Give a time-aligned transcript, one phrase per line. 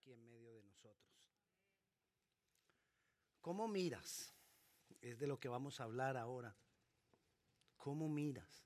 [0.00, 1.12] aquí en medio de nosotros.
[3.42, 4.32] ¿Cómo miras?
[5.02, 6.54] Es de lo que vamos a hablar ahora.
[7.76, 8.64] ¿Cómo miras?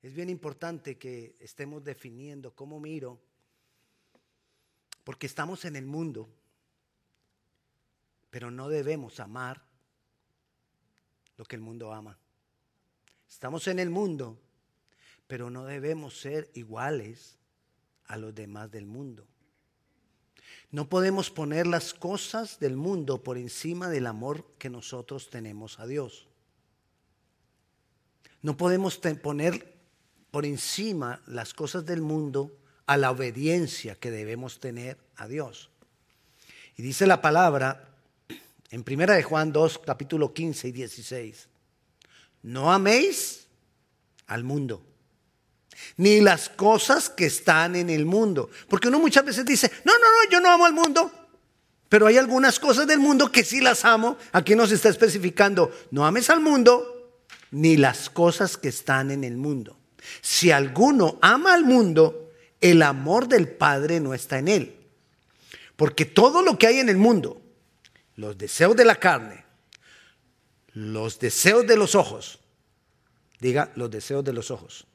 [0.00, 3.20] Es bien importante que estemos definiendo cómo miro,
[5.04, 6.28] porque estamos en el mundo,
[8.30, 9.62] pero no debemos amar
[11.36, 12.18] lo que el mundo ama.
[13.28, 14.38] Estamos en el mundo,
[15.26, 17.38] pero no debemos ser iguales
[18.06, 19.26] a los demás del mundo.
[20.70, 25.86] No podemos poner las cosas del mundo por encima del amor que nosotros tenemos a
[25.86, 26.26] Dios.
[28.42, 29.74] No podemos poner
[30.30, 32.52] por encima las cosas del mundo
[32.86, 35.70] a la obediencia que debemos tener a Dios.
[36.76, 37.88] Y dice la palabra
[38.70, 41.48] en Primera de Juan 2, capítulo 15 y 16.
[42.42, 43.48] No améis
[44.26, 44.82] al mundo,
[45.96, 48.50] ni las cosas que están en el mundo.
[48.68, 51.10] Porque uno muchas veces dice, no, no, no, yo no amo al mundo.
[51.88, 54.16] Pero hay algunas cosas del mundo que sí las amo.
[54.32, 57.20] Aquí nos está especificando, no ames al mundo,
[57.50, 59.76] ni las cosas que están en el mundo.
[60.20, 64.76] Si alguno ama al mundo, el amor del Padre no está en él.
[65.76, 67.40] Porque todo lo que hay en el mundo,
[68.16, 69.44] los deseos de la carne,
[70.72, 72.40] los deseos de los ojos,
[73.40, 74.87] diga los deseos de los ojos,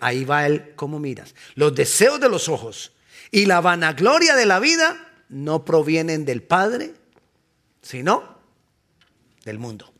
[0.00, 1.34] ahí va él, ¿cómo miras?
[1.54, 2.92] Los deseos de los ojos
[3.30, 6.94] y la vanagloria de la vida no provienen del Padre,
[7.82, 8.38] sino
[9.44, 9.92] del mundo.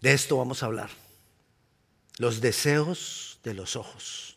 [0.00, 0.90] De esto vamos a hablar.
[2.18, 4.36] Los deseos de los ojos.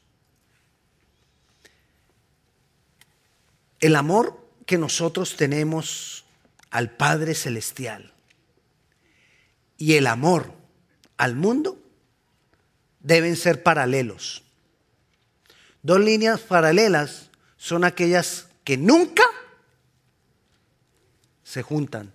[3.80, 6.26] El amor que nosotros tenemos
[6.72, 8.14] al Padre Celestial
[9.78, 10.63] y el amor
[11.18, 11.78] al mundo
[13.00, 14.44] deben ser paralelos.
[15.82, 19.24] Dos líneas paralelas son aquellas que nunca
[21.44, 22.14] se juntan,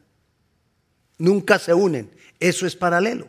[1.19, 2.11] nunca se unen.
[2.41, 3.29] Eso es paralelo.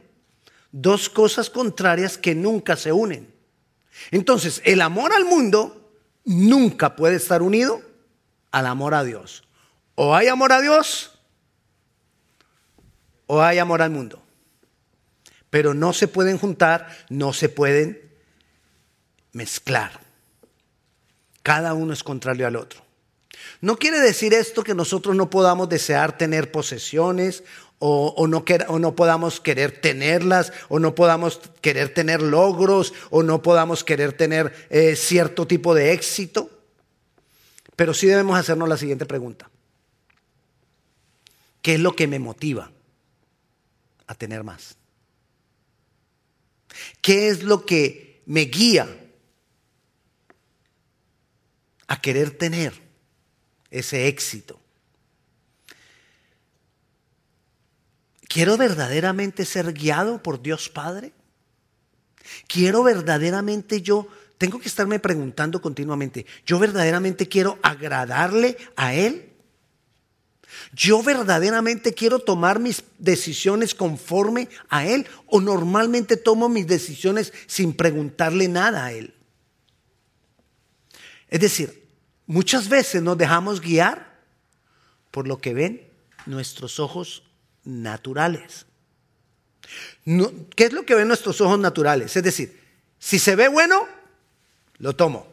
[0.72, 3.34] Dos cosas contrarias que nunca se unen.
[4.12, 5.92] Entonces, el amor al mundo
[6.24, 7.82] nunca puede estar unido
[8.52, 9.44] al amor a Dios.
[9.96, 11.12] O hay amor a Dios
[13.26, 14.24] o hay amor al mundo
[15.50, 18.02] pero no se pueden juntar, no se pueden
[19.32, 20.00] mezclar.
[21.44, 22.82] Cada uno es contrario al otro.
[23.62, 27.44] No quiere decir esto que nosotros no podamos desear tener posesiones
[27.80, 34.14] o, no, podamos querer tenerlas, o no podamos querer tener logros, o no podamos querer
[34.14, 36.50] tener eh, cierto tipo de éxito.
[37.78, 39.50] Pero sí debemos hacernos la siguiente pregunta.
[41.62, 42.72] ¿Qué es lo que me motiva
[44.08, 44.79] a tener más?
[47.02, 48.88] ¿Qué es lo que me guía
[51.88, 52.74] a querer tener
[53.72, 54.60] ese éxito?
[58.28, 61.14] ¿Quiero verdaderamente ser guiado por Dios Padre?
[62.48, 64.08] ¿Quiero verdaderamente yo,
[64.38, 69.29] tengo que estarme preguntando continuamente, ¿yo verdaderamente quiero agradarle a Él?
[70.74, 77.74] ¿Yo verdaderamente quiero tomar mis decisiones conforme a Él o normalmente tomo mis decisiones sin
[77.74, 79.14] preguntarle nada a Él?
[81.28, 81.88] Es decir,
[82.26, 84.20] muchas veces nos dejamos guiar
[85.12, 85.88] por lo que ven
[86.26, 87.24] nuestros ojos
[87.64, 88.66] naturales.
[90.56, 92.16] ¿Qué es lo que ven nuestros ojos naturales?
[92.16, 92.60] Es decir,
[92.98, 93.88] si se ve bueno,
[94.80, 95.28] lo tomo.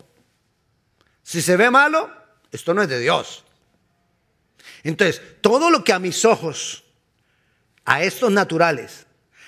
[1.23, 2.11] Si se ve malo,
[2.53, 3.46] esto no es de Dios.
[4.89, 6.85] Entonces, todo lo que a mis ojos,
[7.85, 9.07] a estos naturales,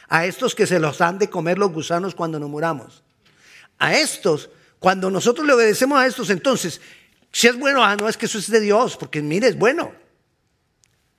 [0.08, 3.04] a estos que se los han de comer los gusanos cuando nos muramos,
[3.78, 6.80] a estos, cuando nosotros le obedecemos a estos, entonces,
[7.30, 9.92] si es bueno, ah, no es que eso es de Dios, porque mire, es bueno.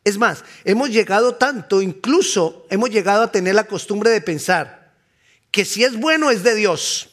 [0.04, 4.94] Es más, hemos llegado tanto, incluso hemos llegado a tener la costumbre de pensar
[5.52, 7.10] que si es bueno es de Dios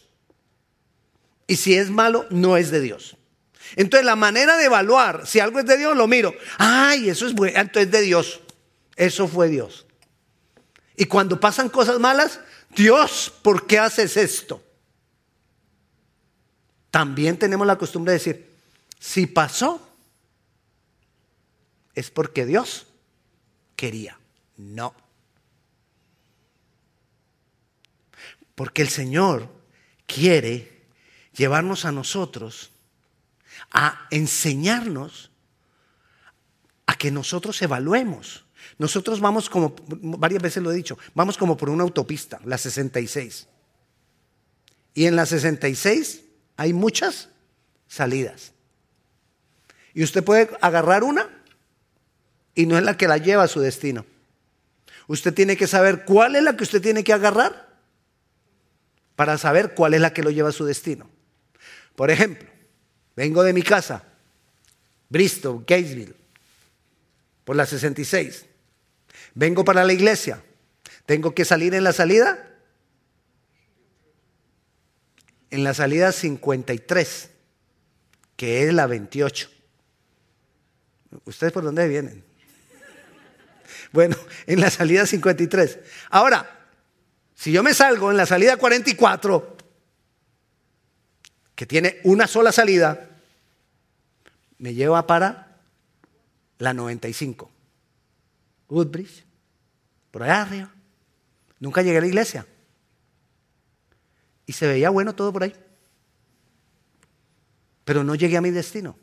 [1.47, 3.16] y si es malo no es de Dios.
[3.74, 6.34] Entonces la manera de evaluar si algo es de Dios, lo miro.
[6.59, 8.41] Ay, eso es bueno, entonces es de Dios.
[8.95, 9.86] Eso fue Dios.
[10.97, 12.41] Y cuando pasan cosas malas,
[12.74, 14.63] Dios, ¿por qué haces esto?
[16.91, 18.51] También tenemos la costumbre de decir,
[18.98, 19.86] si pasó,
[21.95, 22.86] es porque Dios
[23.74, 24.19] quería.
[24.57, 24.95] No.
[28.54, 29.48] Porque el Señor
[30.07, 30.84] quiere
[31.34, 32.71] llevarnos a nosotros
[33.76, 35.30] a enseñarnos
[36.86, 38.46] a que nosotros evaluemos.
[38.78, 43.46] Nosotros vamos como, varias veces lo he dicho, vamos como por una autopista, la 66.
[44.94, 46.22] Y en la 66
[46.56, 47.28] hay muchas
[47.86, 48.52] salidas.
[49.92, 51.28] Y usted puede agarrar una
[52.54, 54.06] y no es la que la lleva a su destino.
[55.06, 57.76] Usted tiene que saber cuál es la que usted tiene que agarrar
[59.16, 61.10] para saber cuál es la que lo lleva a su destino.
[61.94, 62.55] Por ejemplo,
[63.16, 64.04] vengo de mi casa,
[65.09, 66.15] Bristol, Gatesville,
[67.45, 68.45] por la 66.
[69.34, 70.42] Vengo para la iglesia.
[71.07, 72.53] Tengo que salir en la salida.
[75.51, 77.30] En la salida 53,
[78.36, 79.51] que es la 28.
[81.24, 82.24] ¿Ustedes por dónde vienen?
[83.92, 84.16] Bueno,
[84.47, 85.78] en la salida 53.
[86.10, 86.69] Ahora,
[87.34, 89.55] si yo me salgo en la salida 44,
[91.56, 93.08] que tiene una sola salida,
[94.58, 95.58] me lleva para
[96.58, 97.50] la 95.
[98.68, 99.24] Woodbridge,
[100.10, 100.74] por allá arriba.
[101.58, 102.47] Nunca llegué a la iglesia.
[104.44, 105.54] Y se veía bueno todo por ahí.
[107.84, 108.98] Pero no llegué a mi destino.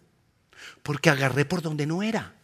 [0.83, 2.35] Porque agarré por donde no era.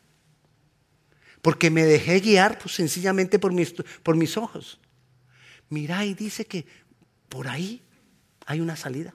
[1.44, 4.80] Porque me dejé guiar pues, sencillamente por mis, por mis ojos.
[5.70, 6.66] Mira, y dice que
[7.30, 7.84] por ahí
[8.48, 9.14] hay una salida.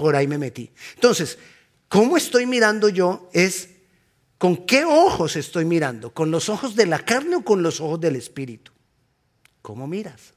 [0.00, 0.70] Por ahí me metí.
[0.94, 1.36] Entonces,
[1.86, 3.28] ¿cómo estoy mirando yo?
[3.34, 3.68] Es
[4.38, 6.14] con qué ojos estoy mirando.
[6.14, 8.72] ¿Con los ojos de la carne o con los ojos del espíritu?
[9.60, 10.32] ¿Cómo miras?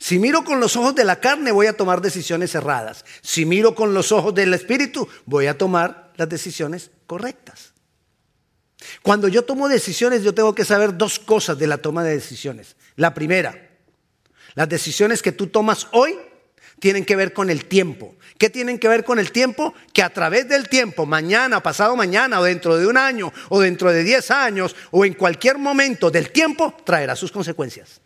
[0.00, 3.04] Si miro con los ojos de la carne, voy a tomar decisiones erradas.
[3.22, 7.72] Si miro con los ojos del espíritu, voy a tomar las decisiones correctas.
[9.04, 12.74] Cuando yo tomo decisiones, yo tengo que saber dos cosas de la toma de decisiones.
[12.96, 13.70] La primera,
[14.56, 16.18] las decisiones que tú tomas hoy
[16.78, 18.16] tienen que ver con el tiempo.
[18.38, 19.74] ¿Qué tienen que ver con el tiempo?
[19.92, 23.92] Que a través del tiempo, mañana, pasado mañana, o dentro de un año, o dentro
[23.92, 28.00] de diez años, o en cualquier momento del tiempo, traerá sus consecuencias.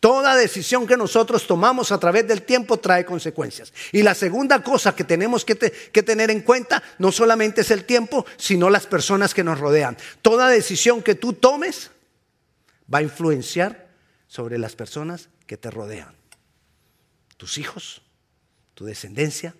[0.00, 3.72] Toda decisión que nosotros tomamos a través del tiempo trae consecuencias.
[3.90, 7.84] Y la segunda cosa que tenemos que, que, tener en cuenta no solamente es el
[7.84, 9.96] tiempo, sino las personas que nos rodean.
[10.20, 11.90] Toda decisión que tú tomes
[12.92, 13.88] va a influenciar
[14.26, 16.14] sobre las personas que te rodean.
[17.44, 18.00] Tus hijos,
[18.72, 19.54] tu descendencia,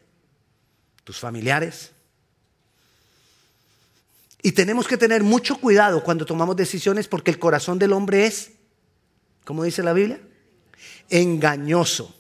[1.05, 1.91] tus familiares.
[4.41, 8.53] Y tenemos que tener mucho cuidado cuando tomamos decisiones porque el corazón del hombre es,
[9.45, 10.19] ¿cómo dice la Biblia?
[11.11, 12.17] engañoso.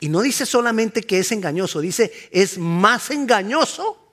[0.00, 4.12] Y no dice solamente que es engañoso, dice es más engañoso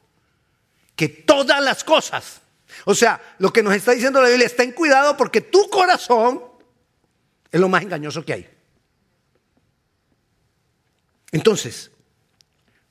[0.95, 2.39] que todas las cosas.
[2.85, 6.41] O sea, lo que nos está diciendo la Biblia, está en cuidado porque tu corazón
[7.51, 8.60] es lo más engañoso que hay.
[11.31, 11.91] Entonces,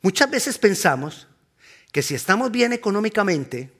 [0.02, 1.28] muchas veces pensamos
[1.92, 3.70] que si estamos bien económicamente,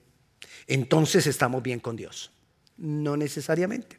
[0.67, 2.31] entonces estamos bien con Dios.
[2.77, 3.99] No necesariamente.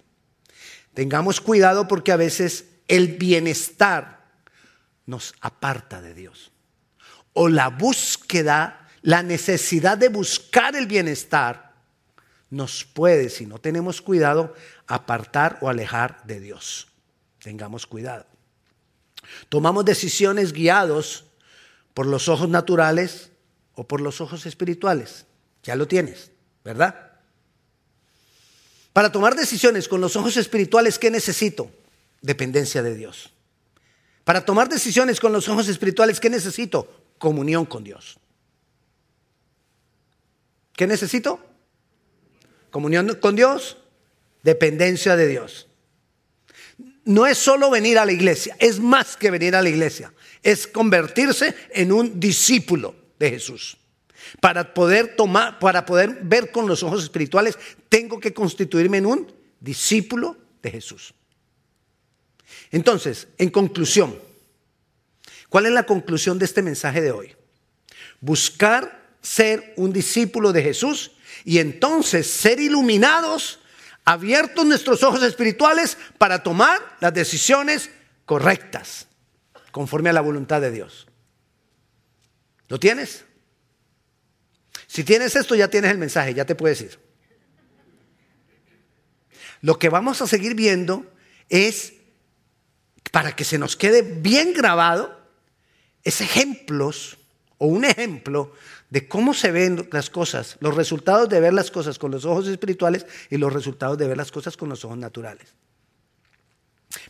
[0.93, 4.25] Tengamos cuidado porque a veces el bienestar
[5.05, 6.51] nos aparta de Dios.
[7.33, 11.71] O la búsqueda, la necesidad de buscar el bienestar
[12.49, 14.53] nos puede, si no tenemos cuidado,
[14.85, 16.89] apartar o alejar de Dios.
[17.41, 18.25] Tengamos cuidado.
[19.49, 21.25] Tomamos decisiones guiados
[21.93, 23.31] por los ojos naturales
[23.73, 25.25] o por los ojos espirituales.
[25.63, 26.31] Ya lo tienes,
[26.63, 27.11] ¿verdad?
[28.93, 31.71] Para tomar decisiones con los ojos espirituales, ¿qué necesito?
[32.21, 33.33] dependencia de Dios.
[34.23, 36.87] Para tomar decisiones con los ojos espirituales, ¿qué necesito?
[37.17, 38.19] Comunión con Dios.
[40.73, 41.39] ¿Qué necesito?
[42.69, 43.77] Comunión con Dios,
[44.43, 45.67] dependencia de Dios.
[47.05, 50.67] No es solo venir a la iglesia, es más que venir a la iglesia, es
[50.67, 53.77] convertirse en un discípulo de Jesús.
[54.39, 57.58] Para poder tomar, para poder ver con los ojos espirituales,
[57.89, 61.13] tengo que constituirme en un discípulo de Jesús.
[62.72, 64.17] Entonces, en conclusión,
[65.50, 67.36] ¿cuál es la conclusión de este mensaje de hoy?
[68.20, 71.12] Buscar ser un discípulo de Jesús
[71.43, 73.60] y entonces ser iluminados,
[74.05, 77.89] abiertos nuestros ojos espirituales para tomar las decisiones
[78.25, 79.08] correctas,
[79.72, 81.08] conforme a la voluntad de Dios.
[82.67, 83.25] ¿Lo tienes?
[84.88, 87.00] Si tienes esto, ya tienes el mensaje, ya te puedes ir.
[89.62, 91.05] Lo que vamos a seguir viendo
[91.50, 91.93] es
[93.12, 95.22] para que se nos quede bien grabado,
[96.03, 97.17] es ejemplos
[97.63, 98.53] o un ejemplo
[98.89, 102.48] de cómo se ven las cosas, los resultados de ver las cosas con los ojos
[102.48, 105.48] espirituales y los resultados de ver las cosas con los ojos naturales.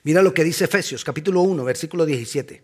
[0.04, 2.64] Mira lo que dice Efesios capítulo 1, versículo 17.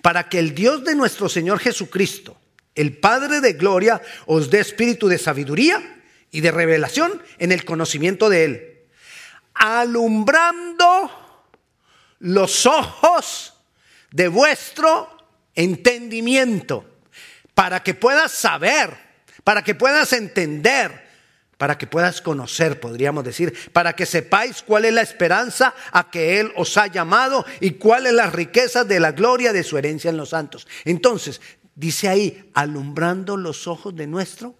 [0.00, 2.36] Para que el Dios de nuestro Señor Jesucristo,
[2.76, 8.28] el Padre de Gloria, os dé espíritu de sabiduría y de revelación en el conocimiento
[8.28, 8.78] de Él,
[9.54, 11.10] alumbrando
[12.20, 13.54] los ojos
[14.12, 15.08] de vuestro
[15.56, 16.93] entendimiento,
[17.54, 18.96] para que puedas saber,
[19.44, 21.04] para que puedas entender,
[21.56, 26.40] para que puedas conocer, podríamos decir, para que sepáis cuál es la esperanza a que
[26.40, 30.10] Él os ha llamado y cuál es la riqueza de la gloria de su herencia
[30.10, 30.66] en los santos.
[30.84, 31.40] Entonces,
[31.74, 34.56] dice ahí, alumbrando los ojos de nuestro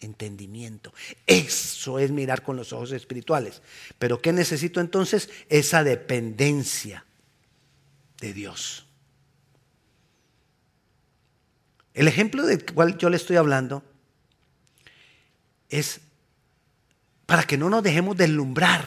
[0.00, 0.92] entendimiento.
[1.26, 3.62] Eso es mirar con los ojos espirituales.
[3.98, 5.28] Pero ¿qué necesito entonces?
[5.48, 7.04] Esa dependencia
[8.18, 8.86] de Dios.
[11.94, 13.82] El ejemplo del cual yo le estoy hablando
[15.68, 16.00] es
[17.26, 18.84] para que no nos dejemos deslumbrar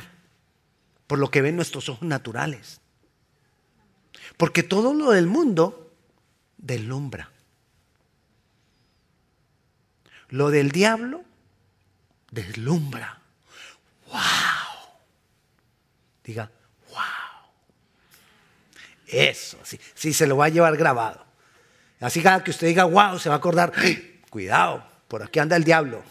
[1.08, 2.82] por lo que ven nuestros ojos naturales.
[4.38, 5.92] Porque todo lo del mundo
[6.58, 7.30] deslumbra.
[10.30, 11.24] Lo del diablo
[12.32, 13.22] deslumbra.
[14.08, 14.20] ¡Wow!
[16.24, 16.50] Diga,
[16.90, 16.98] ¡wow!
[19.06, 21.33] Eso, sí, sí, se lo va a llevar grabado.
[22.04, 23.18] Así cada que usted diga, ¡wow!
[23.18, 23.72] Se va a acordar,
[24.30, 26.04] cuidado, por aquí anda el diablo.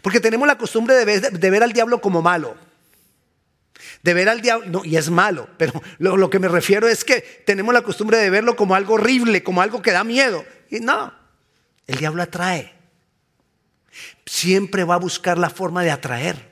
[0.00, 2.56] Porque tenemos la costumbre de ver, al diablo como malo.
[4.02, 7.04] De ver al diablo, no, y es malo, pero lo, lo, que me refiero es
[7.04, 10.42] que tenemos la costumbre de verlo como algo horrible, como algo que da miedo.
[10.70, 11.12] Y no,
[11.86, 12.72] el diablo atrae.
[14.24, 16.50] Siempre va a buscar la forma de atraer.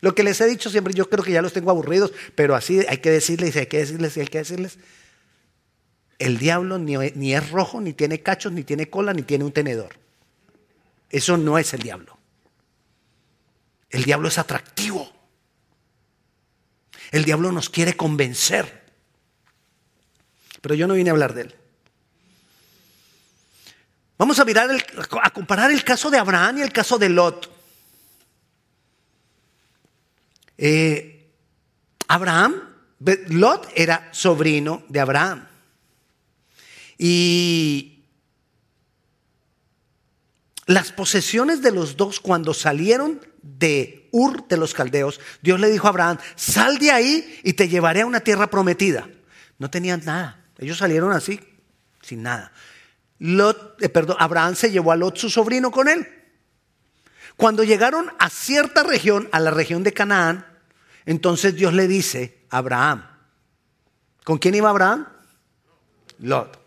[0.00, 2.80] Lo que les he dicho siempre, yo creo que ya los tengo aburridos, pero así
[2.88, 4.78] hay que decirles, hay que decirles, hay que decirles.
[6.20, 9.52] El diablo ni, ni es rojo, ni tiene cachos, ni tiene cola, ni tiene un
[9.52, 9.96] tenedor.
[11.08, 12.18] Eso no es el diablo.
[13.88, 15.10] El diablo es atractivo.
[17.10, 18.84] El diablo nos quiere convencer.
[20.60, 21.54] Pero yo no vine a hablar de él.
[24.18, 24.68] Vamos a mirar
[25.22, 27.50] a comparar el caso de Abraham y el caso de Lot.
[30.58, 31.32] Eh,
[32.08, 32.60] Abraham,
[33.28, 35.49] Lot era sobrino de Abraham.
[37.02, 38.04] Y
[40.66, 45.86] las posesiones de los dos cuando salieron de Ur de los Caldeos, Dios le dijo
[45.86, 49.08] a Abraham, sal de ahí y te llevaré a una tierra prometida.
[49.58, 50.44] No tenían nada.
[50.58, 51.40] Ellos salieron así,
[52.02, 52.52] sin nada.
[53.18, 56.06] Lot, eh, perdón, Abraham se llevó a Lot, su sobrino, con él.
[57.38, 60.46] Cuando llegaron a cierta región, a la región de Canaán,
[61.06, 63.06] entonces Dios le dice a Abraham,
[64.22, 65.08] ¿con quién iba Abraham?
[66.18, 66.59] Lot.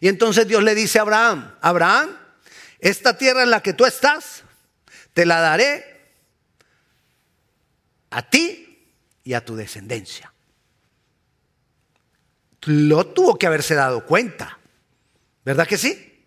[0.00, 2.16] Y entonces Dios le dice a Abraham, Abraham,
[2.78, 4.44] esta tierra en la que tú estás,
[5.14, 5.84] te la daré
[8.10, 8.90] a ti
[9.24, 10.32] y a tu descendencia.
[12.62, 14.58] Lo tuvo que haberse dado cuenta,
[15.44, 16.24] ¿verdad que sí?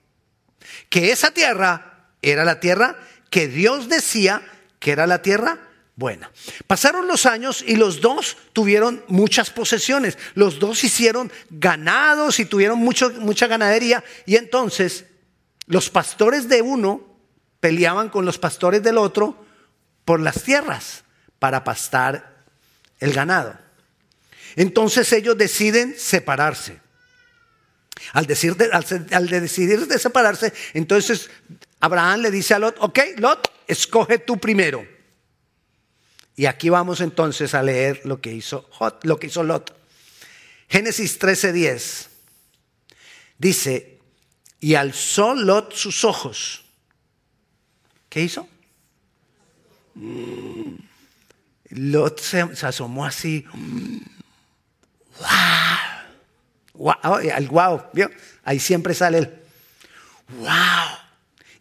[0.89, 2.97] Que esa tierra era la tierra
[3.29, 4.41] que Dios decía
[4.79, 5.68] que era la tierra
[5.99, 6.31] buena.
[6.65, 10.17] Pasaron los años y los dos tuvieron muchas posesiones.
[10.33, 14.03] Los dos hicieron ganados y tuvieron mucho, mucha ganadería.
[14.25, 15.05] Y entonces
[15.67, 17.05] los pastores de uno
[17.59, 19.45] peleaban con los pastores del otro
[20.05, 21.03] por las tierras
[21.37, 22.45] para pastar
[22.99, 23.59] el ganado.
[24.55, 26.79] Entonces ellos deciden separarse.
[28.13, 28.55] Al, decir
[29.11, 31.29] al, decidir de separarse, entonces
[31.81, 34.98] Abraham le dice a Lot, ok, Lot, escoge tú primero.
[36.39, 38.63] Y aquí vamos entonces a leer lo que hizo,
[39.43, 39.75] Lot.
[40.69, 42.07] Génesis 13:10
[43.37, 43.99] dice,
[44.61, 46.63] y alzó Lot sus ojos.
[48.07, 48.47] ¿Qué hizo?
[49.95, 50.75] Mm.
[51.71, 53.45] Lot se, asomó así.
[55.19, 55.27] ¡Wow!
[56.73, 57.19] wow
[57.49, 58.09] wow, ¿vio?
[58.45, 59.41] Ahí siempre sale el
[60.37, 60.47] ¡Wow!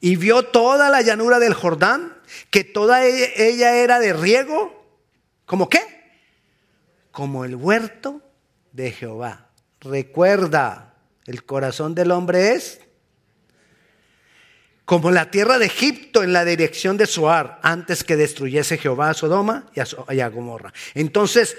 [0.00, 2.16] Y vio toda la llanura del Jordán,
[2.50, 4.74] que toda e, ella era de riego.
[5.46, 5.80] ¿Como qué?
[7.10, 8.22] Como el huerto
[8.72, 9.50] de Jehová.
[9.80, 10.94] Recuerda,
[11.26, 12.80] el corazón del hombre es
[14.88, 19.14] como la tierra de Egipto en la dirección de Soar, antes que destruyese Jehová a
[19.14, 20.72] Sodoma y a, Gomorra.
[20.94, 21.58] Entonces,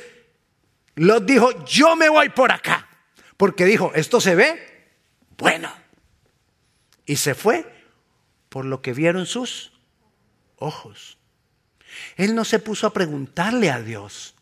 [0.95, 2.89] Lot dijo, yo me voy por acá,
[3.37, 4.89] porque dijo, esto se ve
[5.37, 5.71] bueno.
[7.05, 7.71] Y se fue
[8.49, 9.73] por lo que vieron sus
[10.59, 11.17] ojos.
[12.15, 14.35] Él no se puso a preguntarle a Dios.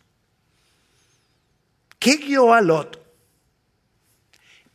[2.00, 3.04] ¿Qué guió a Lot?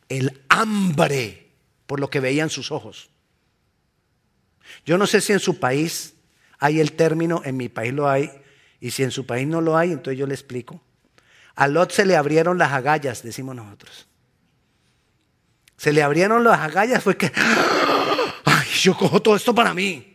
[0.09, 1.51] El hambre
[1.87, 3.09] por lo que veían sus ojos.
[4.85, 6.13] Yo no sé si en su país
[6.59, 8.31] hay el término, en mi país lo hay,
[8.79, 10.81] y si en su país no lo hay, entonces yo le explico.
[11.55, 14.07] A Lot se le abrieron las agallas, decimos nosotros.
[15.77, 17.31] Se le abrieron las agallas, fue que,
[18.45, 20.12] ay, yo cojo todo esto para mí.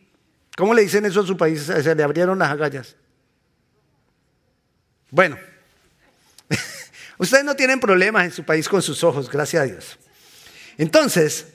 [0.59, 1.63] ¿Cómo le dicen eso en su país?
[1.63, 2.97] Se le abrieron las agallas.
[5.09, 5.39] Bueno,
[7.19, 9.99] Ustedes no tienen problemas en su país con sus ojos, gracias a Dios.
[10.77, 11.47] Entonces,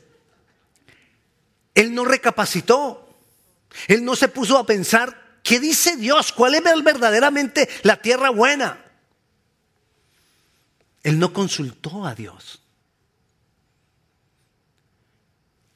[1.75, 3.13] él no recapacitó.
[3.89, 6.31] Él no se puso a pensar, ¿qué dice Dios?
[6.31, 8.85] ¿Cuál es verdaderamente la tierra buena?
[11.03, 12.62] Él no consultó a Dios.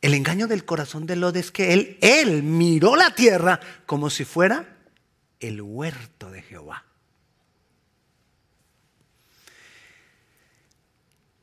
[0.01, 4.25] El engaño del corazón de Lot es que él, él miró la tierra como si
[4.25, 4.77] fuera
[5.39, 6.83] el huerto de Jehová.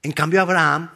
[0.03, 0.91] En cambio, Abraham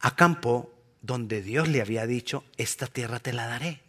[0.00, 3.82] acampó donde Dios le había dicho, esta tierra te la daré.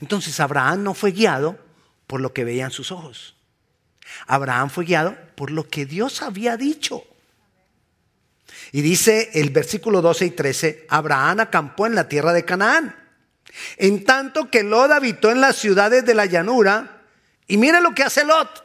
[0.00, 1.58] Entonces Abraham no fue guiado
[2.06, 3.36] por lo que veían sus ojos.
[4.26, 7.04] Abraham fue guiado por lo que Dios había dicho.
[8.72, 12.96] Y dice el versículo 12 y 13, Abraham acampó en la tierra de Canaán.
[13.76, 17.02] En tanto que Lot habitó en las ciudades de la llanura,
[17.46, 18.64] y mire lo que hace Lot.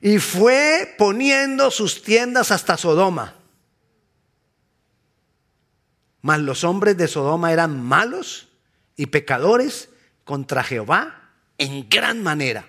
[0.00, 3.34] Y fue poniendo sus tiendas hasta Sodoma.
[6.22, 8.48] Mas los hombres de Sodoma eran malos
[8.96, 9.88] y pecadores
[10.24, 12.68] contra Jehová en gran manera.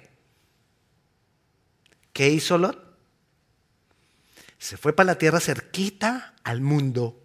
[2.13, 2.90] ¿Qué hizo Lot?
[4.62, 7.20] Se fue para la tierra cerquita al mundo,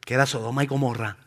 [0.00, 1.18] que era Sodoma y Gomorra.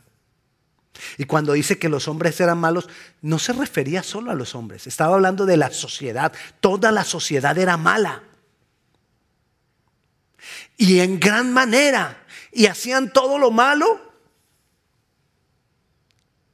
[1.16, 2.88] Y cuando dice que los hombres eran malos,
[3.22, 6.32] no se refería solo a los hombres, estaba hablando de la sociedad.
[6.58, 8.24] Toda la sociedad era mala.
[10.76, 14.12] Y en gran manera y hacían todo lo malo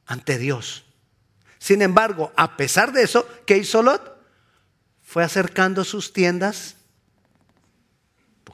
[0.05, 0.85] ante Dios.
[1.57, 4.15] Sin embargo, a pesar de eso, ¿qué hizo Lot?
[5.01, 6.75] Fue acercando sus tiendas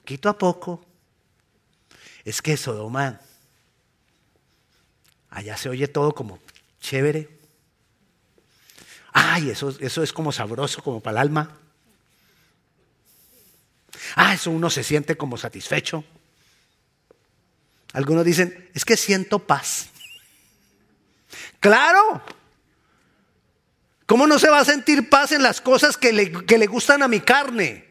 [0.01, 0.85] poquito a poco.
[2.25, 3.19] Es que Sodoma,
[5.29, 6.39] allá se oye todo como
[6.79, 7.29] chévere.
[9.13, 11.57] Ay, eso, eso es como sabroso, como para el alma.
[14.15, 16.03] Ah, eso uno se siente como satisfecho.
[17.93, 19.89] Algunos dicen, es que siento paz.
[21.59, 22.21] Claro.
[24.05, 27.03] ¿Cómo no se va a sentir paz en las cosas que le, que le gustan
[27.03, 27.90] a mi carne?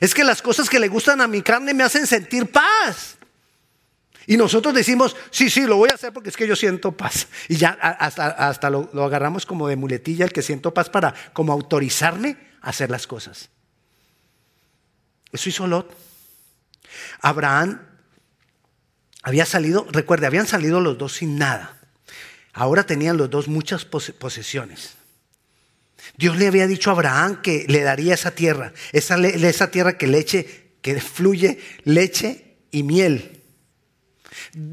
[0.00, 3.16] Es que las cosas que le gustan a mi carne me hacen sentir paz.
[4.26, 7.28] Y nosotros decimos, sí, sí, lo voy a hacer porque es que yo siento paz.
[7.48, 11.14] Y ya hasta, hasta lo, lo, agarramos como de muletilla el que siento paz para
[11.32, 13.50] como autorizarme a hacer las cosas.
[15.30, 15.94] Eso hizo Lot.
[17.20, 17.82] Abraham
[19.22, 21.78] había salido, recuerde, habían salido los dos sin nada.
[22.52, 24.96] Ahora tenían los dos muchas posesiones.
[26.16, 30.72] Dios le había dicho a Abraham que le daría esa tierra, esa, tierra que leche,
[30.80, 33.42] que fluye leche y miel.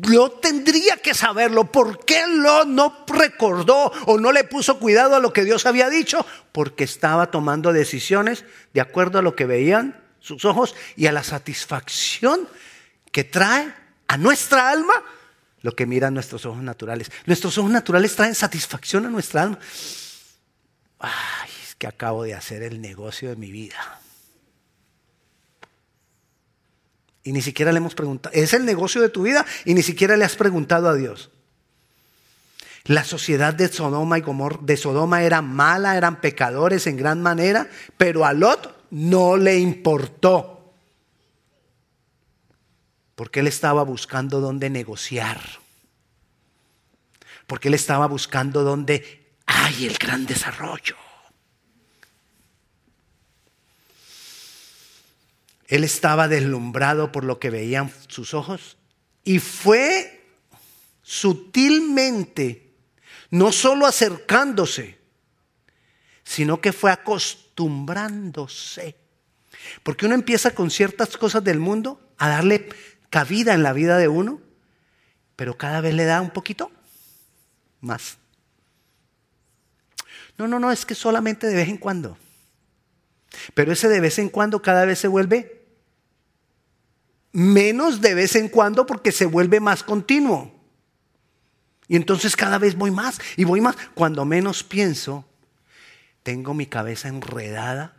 [0.07, 1.71] Lo tendría que saberlo.
[1.71, 6.25] ¿Por qué no recordó o no le puso cuidado a lo que Dios había dicho?
[6.51, 11.23] Porque estaba tomando decisiones de acuerdo a lo que veían sus ojos y a la
[11.23, 12.47] satisfacción
[13.11, 13.73] que trae
[14.07, 14.93] a nuestra alma
[15.61, 17.11] lo que miran nuestros ojos naturales.
[17.25, 19.59] Nuestros ojos naturales traen satisfacción a nuestra alma.
[21.01, 23.99] Ay, es que acabo de hacer el negocio de mi vida.
[27.23, 30.17] Y ni siquiera le hemos preguntado, es el negocio de tu vida y ni siquiera
[30.17, 31.29] le has preguntado a Dios.
[32.85, 34.23] La sociedad de Sodoma y
[34.61, 40.73] de Sodoma era mala, eran pecadores en gran manera, pero a Lot no le importó
[43.21, 45.39] porque él estaba buscando dónde negociar.
[47.45, 50.95] Porque él estaba buscando dónde hay el gran desarrollo.
[55.67, 58.77] Él estaba deslumbrado por lo que veían sus ojos
[59.23, 60.21] y fue
[61.01, 62.73] sutilmente,
[63.29, 64.99] no solo acercándose,
[66.23, 68.97] sino que fue acostumbrándose.
[69.83, 72.69] Porque uno empieza con ciertas cosas del mundo a darle
[73.09, 74.39] cabida en la vida de uno,
[75.35, 76.71] pero cada vez le da un poquito
[77.79, 78.17] más.
[80.41, 82.17] No, no, no, es que solamente de vez en cuando.
[83.53, 85.67] Pero ese de vez en cuando cada vez se vuelve
[87.31, 90.51] menos de vez en cuando porque se vuelve más continuo.
[91.87, 93.77] Y entonces cada vez voy más y voy más.
[93.93, 95.25] Cuando menos pienso,
[96.23, 97.93] tengo mi cabeza enredada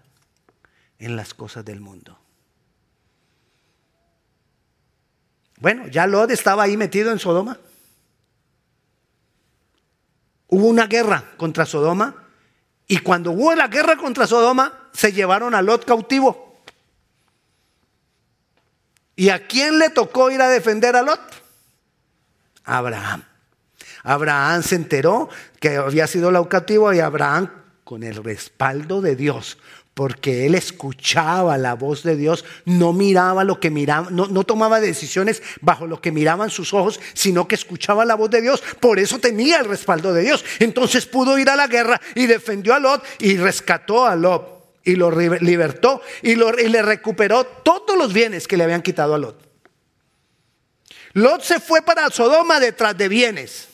[0.99, 2.19] en las cosas del mundo.
[5.61, 7.57] Bueno, ya Lot estaba ahí metido en Sodoma.
[10.49, 12.22] Hubo una guerra contra Sodoma
[12.93, 16.61] y cuando hubo la guerra contra Sodoma se llevaron a Lot cautivo.
[19.17, 21.19] ¿Y a quién le tocó ir a defender a Lot?
[22.65, 23.25] Abraham.
[24.03, 27.51] Abraham se enteró que había sido Lot cautivo y Abraham,
[27.83, 29.57] con el respaldo de Dios,
[29.95, 34.81] porque él escuchaba la voz de Dios, no miraba lo que miraba, no, no, tomaba
[34.81, 38.63] decisiones bajo lo que miraban sus ojos, sino que escuchaba la voz de Dios.
[38.81, 40.45] Por eso tenía el respaldo de Dios.
[40.61, 44.97] Entonces pudo ir a la guerra y defendió a Lot y rescató a Lot y
[44.97, 49.53] lo libertó y, y le recuperó todos los bienes que le habían quitado a Lot.
[51.13, 53.69] Lot se fue para Sodoma detrás de bienes.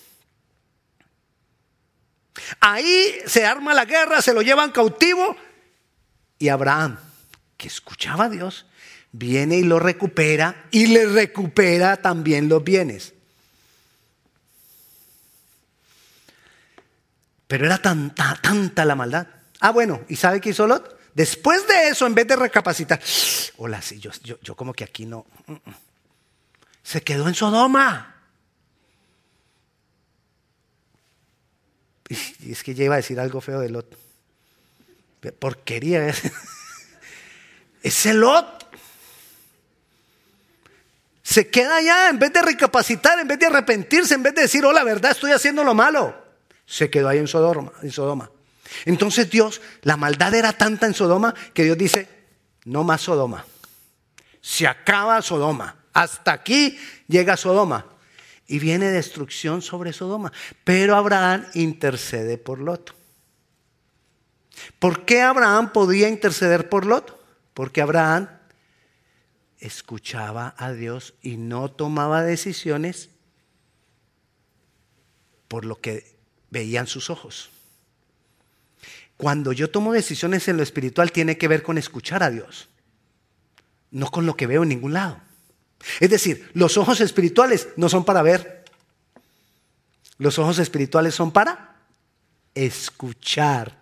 [2.58, 5.36] Ahí se arma la guerra, se lo llevan cautivo
[6.38, 6.98] y Abraham,
[7.56, 8.66] que escuchaba a Dios,
[9.12, 13.14] viene y lo recupera y le recupera también los bienes.
[17.46, 19.26] Pero era tanta, tanta la maldad.
[19.60, 20.98] Ah, bueno, ¿y sabe qué hizo Lot?
[21.14, 23.00] Después de eso, en vez de recapacitar,
[23.56, 25.74] hola, sí, yo, yo, como que aquí no, mm, mm,
[26.82, 28.14] se quedó en Sodoma.
[32.40, 34.07] Y es que iba a decir algo feo de Lot.
[35.38, 36.12] Porquería.
[37.82, 38.58] Ese Lot.
[41.22, 44.64] Se queda allá en vez de recapacitar, en vez de arrepentirse, en vez de decir,
[44.64, 46.16] oh, la verdad, estoy haciendo lo malo.
[46.64, 48.30] Se quedó ahí en Sodoma, en Sodoma.
[48.84, 52.08] Entonces Dios, la maldad era tanta en Sodoma que Dios dice,
[52.64, 53.44] no más Sodoma.
[54.40, 55.76] Se acaba Sodoma.
[55.92, 56.78] Hasta aquí
[57.08, 57.86] llega Sodoma.
[58.46, 60.32] Y viene destrucción sobre Sodoma.
[60.64, 62.97] Pero Abraham intercede por Lot.
[64.78, 67.18] ¿Por qué Abraham podía interceder por Lot?
[67.54, 68.28] Porque Abraham
[69.58, 73.10] escuchaba a Dios y no tomaba decisiones
[75.48, 76.16] por lo que
[76.50, 77.50] veían sus ojos.
[79.16, 82.68] Cuando yo tomo decisiones en lo espiritual tiene que ver con escuchar a Dios,
[83.90, 85.20] no con lo que veo en ningún lado.
[85.98, 88.64] Es decir, los ojos espirituales no son para ver,
[90.18, 91.76] los ojos espirituales son para
[92.54, 93.77] escuchar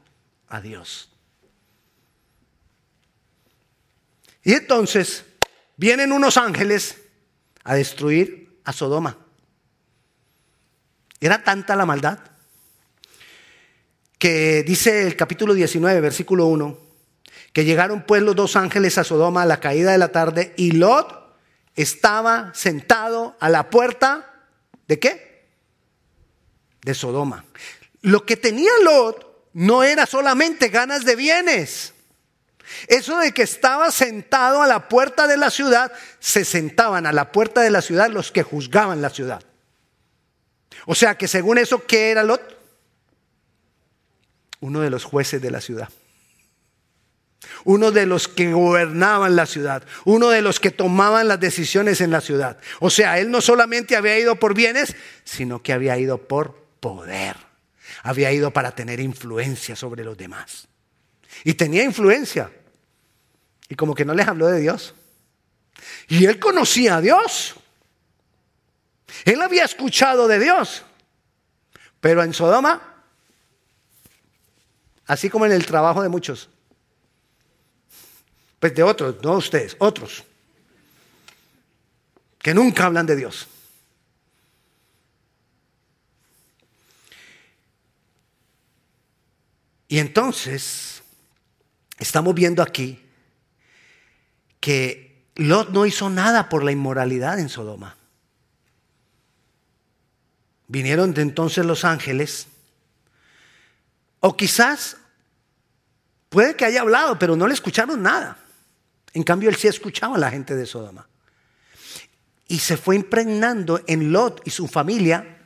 [0.48, 1.10] a Dios.
[4.42, 5.24] Y entonces
[5.76, 6.96] vienen unos ángeles
[7.64, 9.18] a destruir a Sodoma.
[11.20, 12.18] Era tanta la maldad
[14.18, 16.78] que dice el capítulo 19, versículo 1,
[17.52, 20.72] que llegaron pues los dos ángeles a Sodoma a la caída de la tarde y
[20.72, 21.36] Lot
[21.74, 24.46] estaba sentado a la puerta
[24.86, 25.48] de qué?
[26.82, 27.44] De Sodoma.
[28.02, 31.94] Lo que tenía Lot no era solamente ganas de bienes.
[32.88, 37.32] Eso de que estaba sentado a la puerta de la ciudad, se sentaban a la
[37.32, 39.42] puerta de la ciudad los que juzgaban la ciudad.
[40.84, 42.42] O sea que según eso, ¿qué era Lot?
[44.60, 45.88] Uno de los jueces de la ciudad.
[47.64, 49.84] Uno de los que gobernaban la ciudad.
[50.04, 52.58] Uno de los que tomaban las decisiones en la ciudad.
[52.78, 57.45] O sea, él no solamente había ido por bienes, sino que había ido por poder
[58.06, 60.68] había ido para tener influencia sobre los demás.
[61.42, 62.50] Y tenía influencia.
[63.68, 64.94] Y como que no les habló de Dios.
[66.08, 67.56] Y él conocía a Dios.
[69.24, 70.84] Él había escuchado de Dios.
[72.00, 72.80] Pero en Sodoma,
[75.06, 76.48] así como en el trabajo de muchos,
[78.60, 80.22] pues de otros, no ustedes, otros,
[82.38, 83.48] que nunca hablan de Dios.
[89.88, 91.02] Y entonces,
[91.98, 93.02] estamos viendo aquí
[94.60, 97.96] que Lot no hizo nada por la inmoralidad en Sodoma.
[100.68, 102.48] Vinieron de entonces los ángeles,
[104.20, 104.96] o quizás
[106.28, 108.38] puede que haya hablado, pero no le escucharon nada.
[109.12, 111.08] En cambio, él sí escuchaba a la gente de Sodoma.
[112.48, 115.38] Y se fue impregnando en Lot y su familia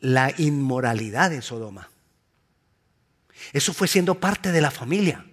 [0.00, 1.91] la inmoralidad en Sodoma.
[3.52, 5.26] Eso fue siendo parte de la familia.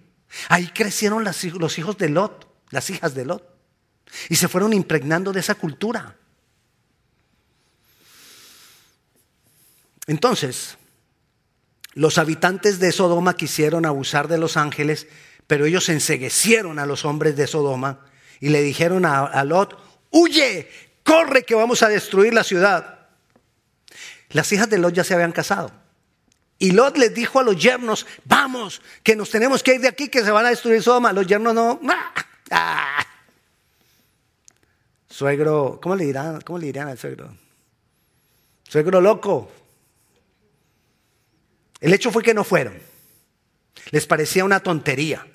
[0.48, 3.44] Ahí crecieron los hijos de Lot, las hijas de Lot.
[4.28, 6.16] Y se fueron impregnando de esa cultura.
[10.06, 10.76] Entonces,
[11.94, 15.06] los habitantes de Sodoma quisieron abusar de los ángeles,
[15.46, 18.06] pero ellos enseguecieron a los hombres de Sodoma
[18.40, 19.78] y le dijeron a, a Lot,
[20.10, 20.68] huye,
[21.04, 23.08] corre que vamos a destruir la ciudad.
[24.30, 25.79] Las hijas de Lot ya se habían casado.
[26.60, 30.08] Y Lot les dijo a los yernos, vamos, que nos tenemos que ir de aquí,
[30.08, 31.10] que se van a destruir Sodoma.
[31.10, 31.80] Los yernos no.
[32.50, 33.06] ¡Ah!
[35.08, 36.42] Suegro, ¿cómo le dirán?
[36.42, 37.34] ¿Cómo le dirían al suegro?
[38.68, 39.50] Suegro loco.
[41.80, 42.78] El hecho fue que no fueron.
[43.90, 45.26] Les parecía una tontería.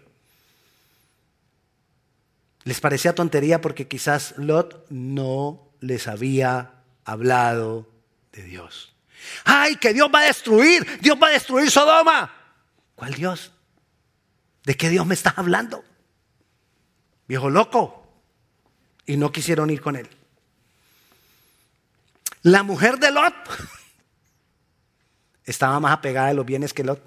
[2.66, 7.88] Les parecía tontería porque quizás Lot no les había hablado
[8.32, 8.95] de Dios.
[9.44, 12.32] Ay, que Dios va a destruir, Dios va a destruir Sodoma.
[12.96, 13.52] ¿Cuál Dios?
[14.64, 15.84] ¿De qué Dios me estás hablando?
[17.28, 18.02] Viejo loco.
[19.06, 20.10] Y no quisieron ir con él.
[22.42, 23.34] La mujer de Lot
[25.46, 27.02] estaba más apegada a los bienes que Lot.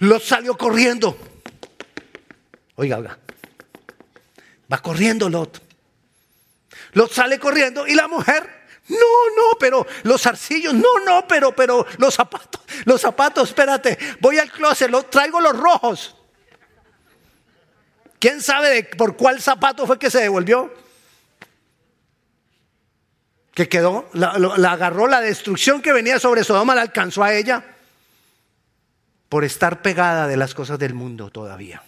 [0.00, 1.16] Lot salió corriendo.
[2.76, 3.18] Oiga, oiga.
[4.72, 5.60] Va corriendo Lot.
[6.92, 8.96] Lot sale corriendo y la mujer, no,
[9.36, 14.50] no, pero los arcillos, no, no, pero, pero los zapatos, los zapatos, espérate, voy al
[14.50, 16.16] closet, lo, traigo los rojos.
[18.18, 20.72] ¿Quién sabe por cuál zapato fue que se devolvió?
[23.54, 27.64] Que quedó, la, la agarró la destrucción que venía sobre Sodoma, la alcanzó a ella
[29.28, 31.82] por estar pegada de las cosas del mundo todavía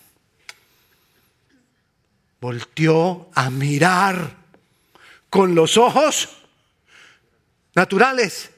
[2.44, 4.36] volteó a mirar
[5.30, 6.43] con los ojos
[7.74, 8.50] naturales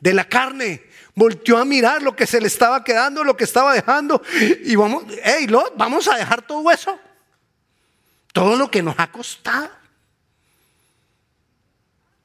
[0.00, 0.82] de la carne.
[1.14, 4.22] Volteó a mirar lo que se le estaba quedando, lo que estaba dejando.
[4.64, 6.98] Y vamos, hey, Lot, vamos a dejar todo eso.
[8.32, 9.70] Todo lo que nos ha costado.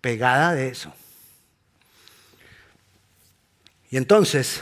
[0.01, 0.93] Pegada de eso.
[3.89, 4.62] Y entonces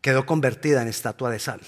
[0.00, 1.60] quedó convertida en estatua de sal.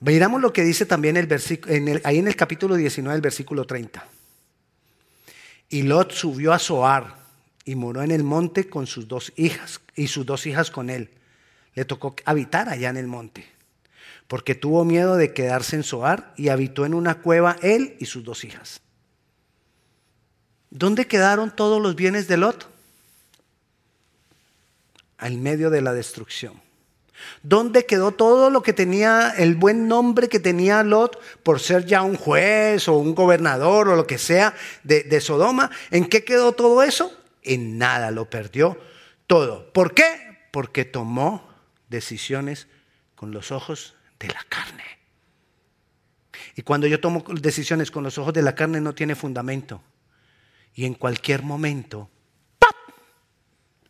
[0.00, 1.28] Miramos lo que dice también el
[2.04, 4.04] ahí en el capítulo 19, el versículo 30.
[5.72, 7.16] Y Lot subió a Zoar
[7.64, 11.08] y moró en el monte con sus dos hijas y sus dos hijas con él.
[11.74, 13.46] Le tocó habitar allá en el monte,
[14.28, 18.22] porque tuvo miedo de quedarse en Zoar y habitó en una cueva él y sus
[18.22, 18.82] dos hijas.
[20.68, 22.68] ¿Dónde quedaron todos los bienes de Lot?
[25.16, 26.60] Al medio de la destrucción.
[27.42, 32.02] ¿Dónde quedó todo lo que tenía, el buen nombre que tenía Lot por ser ya
[32.02, 35.70] un juez o un gobernador o lo que sea de, Sodoma?
[35.90, 37.12] ¿En qué quedó todo eso?
[37.42, 38.78] En nada, lo perdió
[39.26, 39.72] todo.
[39.72, 40.48] ¿Por qué?
[40.50, 41.48] Porque tomó
[41.88, 42.68] decisiones
[43.14, 44.84] con los ojos de la carne.
[46.54, 49.82] Y cuando yo tomo decisiones con los ojos de la carne no tiene fundamento.
[50.74, 52.10] Y en cualquier momento,
[52.58, 52.74] ¡pap!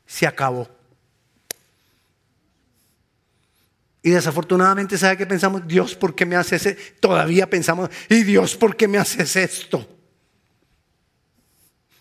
[0.07, 0.69] Se acabó.
[4.03, 5.67] Y desafortunadamente, ¿sabe qué pensamos?
[5.67, 6.81] Dios, ¿por qué me haces eso?
[6.99, 9.89] Todavía pensamos, ¿y Dios, por qué me haces esto?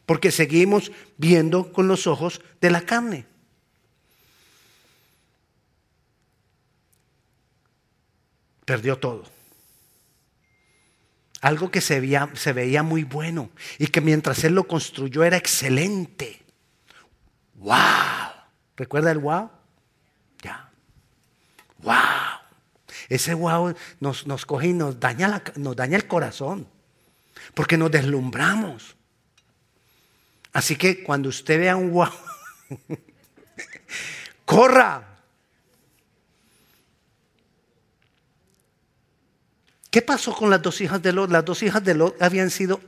[0.08, 3.28] Porque seguimos viendo con los ojos de la carne.
[8.66, 9.24] Perdió todo.
[11.42, 15.38] Algo que se veía, se veía muy bueno y que mientras él lo construyó era
[15.38, 16.42] excelente.
[17.56, 17.78] ¡Wow!
[18.76, 19.50] ¿Recuerda el wow?
[21.84, 21.96] ¡Wow!
[23.10, 26.68] Ese wow nos, nos coge y nos daña, nos daña el corazón,
[27.54, 28.96] porque nos deslumbramos.
[30.54, 32.10] Así que cuando usted vea un wow,
[34.46, 35.08] corra.
[39.90, 41.30] ¿Qué pasó con las dos hijas de Lot?
[41.32, 42.80] Las dos hijas de Lot habían sido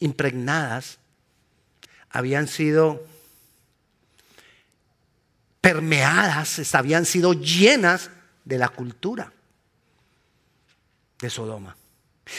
[0.00, 0.98] impregnadas,
[2.10, 3.06] habían sido
[5.60, 8.10] permeadas, habían sido llenas
[8.44, 9.32] de la cultura
[11.20, 11.76] de Sodoma.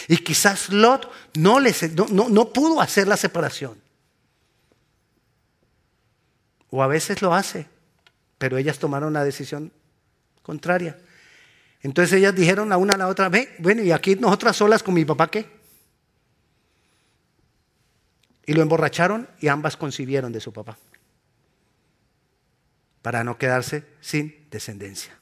[0.08, 3.80] Y quizás Lot no, pudo hacer la separación.
[6.70, 7.68] O a veces lo hace,
[8.38, 9.72] pero ellas tomaron la decisión
[10.42, 10.98] contraria.
[11.82, 13.30] Entonces ellas dijeron a una a la otra,
[13.60, 15.62] bueno, y aquí nosotras solas con mi papá, ¿qué?
[18.46, 20.78] Y lo emborracharon y ambas concibieron de su papá
[23.02, 25.18] para no quedarse sin descendencia.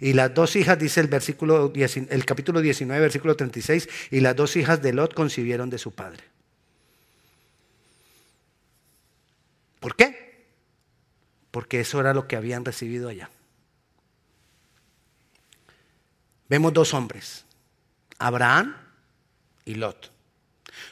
[0.00, 4.56] Y las dos hijas, dice el, versículo, el capítulo 19, versículo 36, y las dos
[4.56, 6.22] hijas de Lot concibieron de su padre.
[9.80, 10.46] ¿Por qué?
[11.50, 13.30] Porque eso era lo que habían recibido allá.
[16.48, 17.44] Vemos dos hombres,
[18.18, 18.76] Abraham
[19.64, 20.12] y Lot.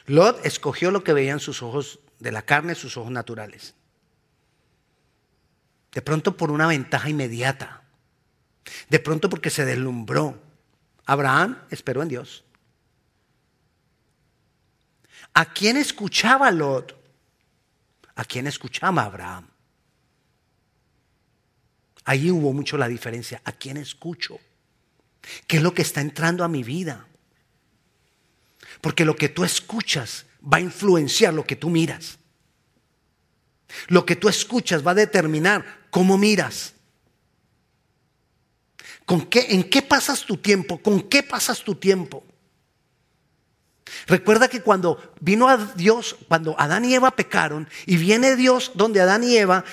[0.05, 3.73] Lot escogió lo que veían sus ojos de la carne, sus ojos naturales.
[5.97, 7.81] De pronto por una ventaja inmediata.
[8.87, 10.39] De pronto porque se deslumbró.
[11.07, 12.43] Abraham esperó en Dios.
[15.33, 16.95] ¿A quién escuchaba Lot?
[18.13, 19.47] ¿A quién escuchaba Abraham?
[22.03, 23.41] Ahí hubo mucho la diferencia.
[23.43, 24.39] ¿A quién escucho?
[25.47, 27.07] ¿Qué es lo que está entrando a mi vida?
[28.81, 32.19] Porque lo que tú escuchas va a influenciar lo que tú miras.
[33.87, 36.73] Lo que tú escuchas va a determinar cómo miras.
[39.05, 40.81] ¿Con qué, ¿En qué pasas tu tiempo?
[40.81, 42.23] ¿Con qué pasas tu tiempo?
[44.05, 49.01] Recuerda que cuando vino a Dios, cuando Adán y Eva pecaron, y viene Dios donde
[49.01, 49.63] Adán y Eva,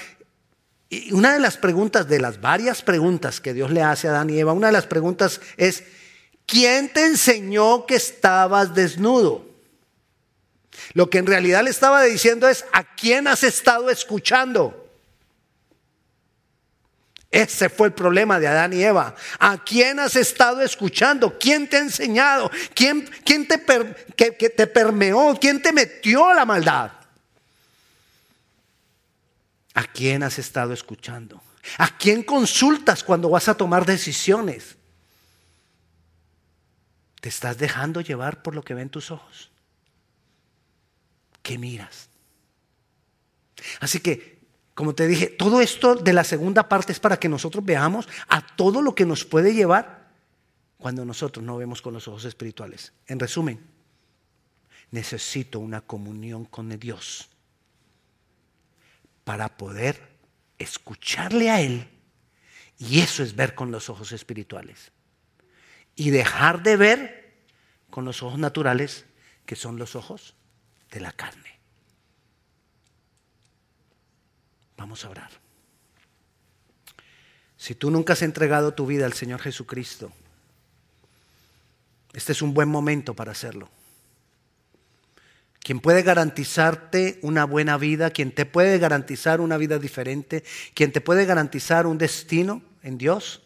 [1.11, 4.39] una de las preguntas, de las varias preguntas que Dios le hace a Adán y
[4.39, 5.85] Eva, una de las preguntas es,
[6.47, 9.47] ¿quién te enseñó que estabas desnudo?
[10.93, 14.84] Lo que en realidad le estaba diciendo es, ¿a quién has estado escuchando?
[17.35, 19.13] Ese fue el problema de Adán y Eva.
[19.41, 21.37] ¿A quién has estado escuchando?
[21.37, 22.49] ¿Quién te ha enseñado?
[22.75, 23.61] ¿Quién, quién te,
[24.15, 25.37] que, te permeó?
[25.41, 26.93] ¿Quién te metió la maldad?
[29.75, 31.43] ¿A quién has estado escuchando?
[31.79, 34.77] ¿A quién consultas cuando vas a tomar decisiones?
[37.21, 39.51] ¿Te estás dejando llevar por lo que ven tus ojos?
[41.43, 42.09] ¿Qué miras?
[43.81, 44.34] Así que,
[44.75, 48.45] como te dije, todo esto de la segunda parte es para que nosotros veamos a
[48.45, 50.11] todo lo que nos puede llevar
[50.79, 52.93] cuando nosotros no vemos con los ojos espirituales.
[53.07, 53.61] En resumen,
[54.91, 57.31] necesito una comunión con Dios
[59.23, 60.01] para poder
[60.59, 61.89] escucharle a Él.
[62.79, 64.91] Y eso es ver con los ojos espirituales.
[65.95, 67.35] Y dejar de ver
[67.91, 69.07] con los ojos naturales,
[69.47, 70.35] que son los ojos
[70.91, 71.54] de la carne.
[74.85, 75.31] Vamos a orar.
[77.57, 80.13] Si tú nunca has entregado tu vida al Señor Jesucristo,
[82.13, 83.71] este es un buen momento para hacerlo
[85.65, 90.45] quien puede garantizarte una buena vida, quien te puede garantizar una vida diferente,
[90.75, 93.41] quien te puede garantizar un destino en Dios,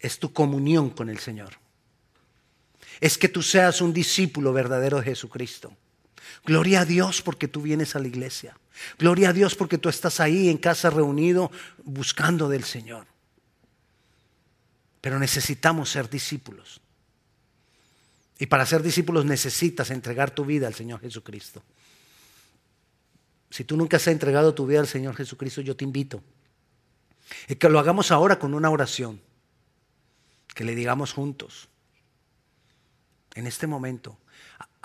[0.00, 1.58] es tu comunión con el Señor.
[3.02, 5.76] Es que tú seas un discípulo verdadero de Jesucristo.
[6.44, 8.56] Gloria a Dios porque tú vienes a la iglesia.
[8.98, 11.50] Gloria a Dios porque tú estás ahí en casa reunido
[11.84, 13.06] buscando del Señor.
[15.00, 16.80] Pero necesitamos ser discípulos.
[18.38, 21.62] Y para ser discípulos necesitas entregar tu vida al Señor Jesucristo.
[23.50, 26.22] Si tú nunca has entregado tu vida al Señor Jesucristo, yo te invito.
[27.48, 29.20] Y que lo hagamos ahora con una oración.
[30.54, 31.68] Que le digamos juntos.
[33.34, 34.18] En este momento,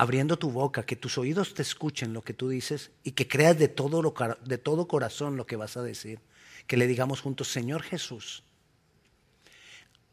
[0.01, 3.59] abriendo tu boca, que tus oídos te escuchen lo que tú dices y que creas
[3.59, 6.19] de todo, lo, de todo corazón lo que vas a decir.
[6.65, 8.41] Que le digamos juntos, Señor Jesús,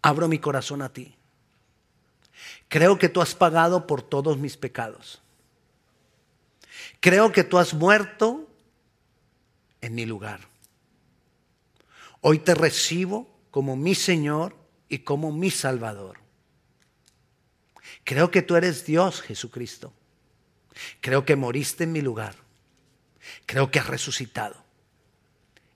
[0.02, 1.14] abro mi corazón a ti.
[2.68, 5.22] Creo que tú has pagado por todos mis pecados.
[7.00, 8.46] Creo que tú has muerto
[9.80, 10.40] en mi lugar.
[12.20, 14.54] Hoy te recibo como mi Señor
[14.90, 16.27] y como mi Salvador.
[18.04, 19.92] Creo que tú eres Dios, Jesucristo.
[21.00, 22.34] Creo que moriste en mi lugar.
[23.46, 24.64] Creo que has resucitado.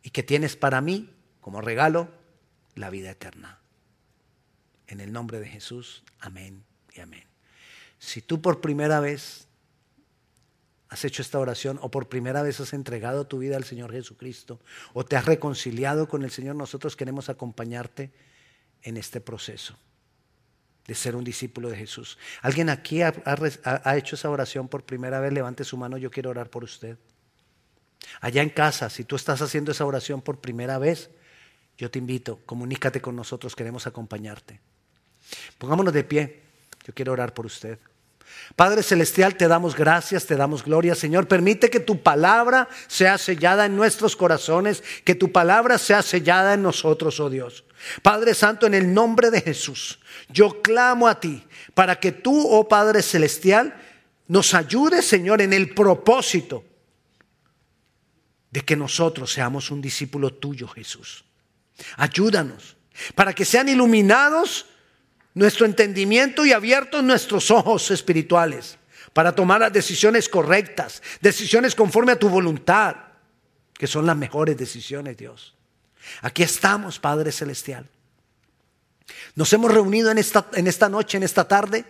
[0.03, 2.09] Y que tienes para mí, como regalo,
[2.75, 3.59] la vida eterna.
[4.87, 7.25] En el nombre de Jesús, amén y amén.
[7.99, 9.47] Si tú por primera vez
[10.89, 14.61] has hecho esta oración o por primera vez has entregado tu vida al Señor Jesucristo
[14.93, 18.13] o te has reconciliado con el Señor, nosotros queremos acompañarte
[18.83, 19.79] en este proceso
[20.87, 22.19] de ser un discípulo de Jesús.
[22.41, 23.13] ¿Alguien aquí ha,
[23.97, 25.33] hecho esa oración por primera vez?
[25.33, 26.99] Levante su mano, yo quiero orar por usted.
[28.21, 31.11] Allá en casa, si tú estás haciendo esa oración por primera vez,
[31.79, 34.61] yo te invito, comunícate con nosotros, queremos acompañarte.
[35.59, 36.43] Pongámonos de pie.
[36.85, 37.79] Yo quiero orar por usted.
[38.57, 41.27] Padre Celestial, te damos gracias, te damos gloria, Señor.
[41.27, 46.63] Permite que tu palabra sea sellada en nuestros corazones, que tu palabra sea sellada en
[46.63, 47.65] nosotros, oh Dios.
[48.03, 52.69] Padre Santo, en el nombre de Jesús, yo clamo a ti para que tú, oh
[52.69, 53.75] Padre Celestial,
[54.29, 56.65] nos ayudes, Señor, en el propósito
[58.51, 61.25] de que nosotros seamos un discípulo tuyo, Jesús.
[61.97, 62.77] Ayúdanos
[63.15, 64.67] para que sean iluminados
[65.35, 68.79] nuestro entendimiento y abiertos nuestros ojos espirituales
[69.13, 72.97] para tomar las decisiones correctas, decisiones conforme a tu voluntad,
[73.75, 75.55] que son las mejores decisiones, Dios.
[76.21, 77.89] Aquí estamos, Padre Celestial.
[79.35, 81.85] Nos hemos reunido en esta, en esta noche, en esta tarde,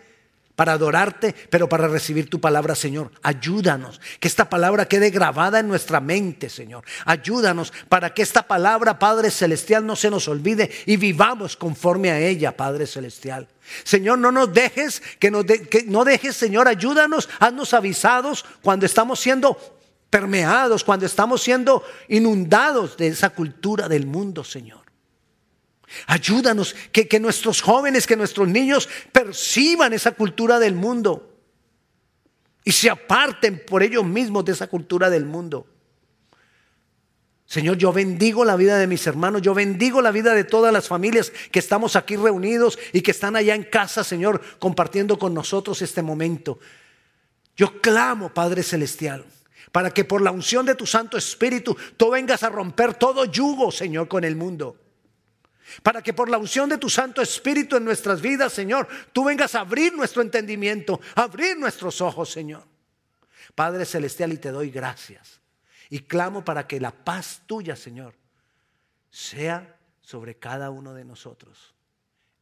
[0.57, 3.11] para adorarte, pero para recibir tu palabra, Señor.
[3.23, 6.85] Ayúdanos, que esta palabra quede grabada en nuestra mente, Señor.
[7.05, 12.21] Ayúdanos para que esta palabra, Padre Celestial, no se nos olvide y vivamos conforme a
[12.21, 13.49] ella, Padre Celestial.
[13.85, 19.21] Señor, no nos dejes, que, nos que no dejes, Señor, ayúdanos, haznos avisados cuando estamos
[19.21, 19.57] siendo
[20.11, 24.82] permeados, cuando estamos siendo inundados de esa cultura del mundo, Señor.
[26.07, 31.33] Ayúdanos que, que nuestros jóvenes, que nuestros niños perciban esa cultura del mundo
[32.65, 35.67] y se aparten por ellos mismos de esa cultura del mundo.
[37.53, 40.89] Señor, yo bendigo la vida de mis hermanos, yo bendigo la vida de todas las
[40.89, 45.83] familias que estamos aquí reunidos y que están allá en casa, Señor, compartiendo con nosotros
[45.83, 46.59] este momento.
[47.55, 49.27] Yo clamo, Padre Celestial,
[49.71, 53.71] Para que por la unción de tu Santo Espíritu tú vengas a romper todo yugo,
[53.71, 54.77] Señor, con el mundo.
[55.83, 59.55] Para que por la unción de tu Santo Espíritu en nuestras vidas, Señor, tú vengas
[59.55, 62.65] a abrir nuestro entendimiento, abrir nuestros ojos, Señor.
[63.55, 65.41] Padre Celestial, y te doy gracias.
[65.91, 68.15] Y clamo para que la paz tuya, Señor,
[69.11, 71.75] sea sobre cada uno de nosotros.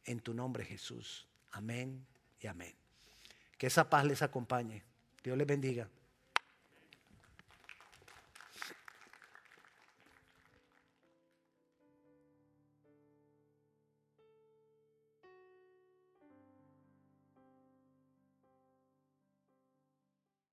[0.05, 1.27] En tu nombre, Jesús.
[1.51, 2.05] Amén
[2.39, 2.73] y amén.
[3.57, 4.83] Que esa paz les acompañe.
[5.23, 5.87] Dios les bendiga.